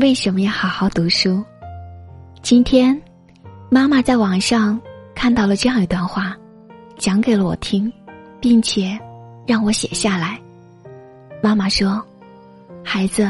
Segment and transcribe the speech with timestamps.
[0.00, 1.44] 为什么要好好读书？
[2.40, 2.98] 今天，
[3.68, 4.80] 妈妈在网上
[5.14, 6.34] 看到了这样一段话，
[6.96, 7.92] 讲给了我听，
[8.40, 8.98] 并且
[9.46, 10.40] 让我写下来。
[11.42, 12.02] 妈妈说
[12.82, 13.28] ：“孩子，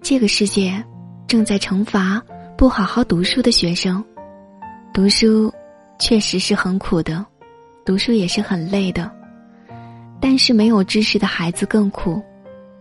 [0.00, 0.82] 这个世界
[1.26, 2.22] 正在惩罚
[2.56, 4.02] 不好好读书的学生。
[4.94, 5.52] 读书
[5.98, 7.22] 确实是很苦的，
[7.84, 9.12] 读书也是很累的。
[10.18, 12.22] 但是没有知识的孩子更苦，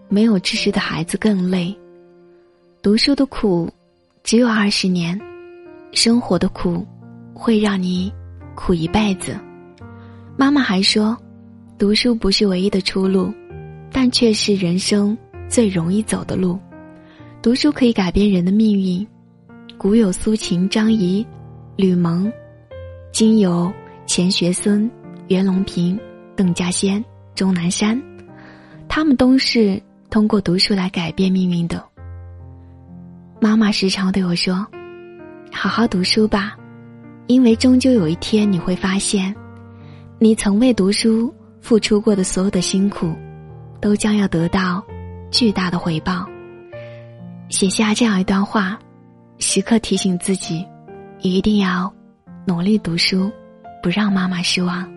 [0.07, 1.77] 没有知识的孩子更累。”
[2.83, 3.71] 读书的苦，
[4.23, 5.15] 只有二十年；
[5.91, 6.83] 生活的苦，
[7.31, 8.11] 会让你
[8.55, 9.39] 苦一辈子。
[10.35, 11.15] 妈妈还说，
[11.77, 13.31] 读书不是唯一的出路，
[13.91, 15.15] 但却是人生
[15.47, 16.57] 最容易走的路。
[17.39, 19.07] 读书可以改变人的命运。
[19.77, 21.23] 古有苏秦、张仪、
[21.75, 22.33] 吕蒙，
[23.11, 23.71] 今有
[24.07, 24.89] 钱学森、
[25.27, 25.99] 袁隆平、
[26.35, 27.03] 邓稼先、
[27.35, 28.01] 钟南山，
[28.87, 31.90] 他们都是通过读书来改变命运的。
[33.43, 34.63] 妈妈时常对我说
[35.51, 36.55] ：“好好读书吧，
[37.25, 39.35] 因为终究有一天你会发现，
[40.19, 43.15] 你曾为读书付出过的所有的辛苦，
[43.81, 44.85] 都将要得到
[45.31, 46.23] 巨大的回报。”
[47.49, 48.77] 写下这样一段话，
[49.39, 50.63] 时刻提醒自己，
[51.21, 51.91] 一定要
[52.45, 53.31] 努力读书，
[53.81, 54.87] 不让妈妈失望。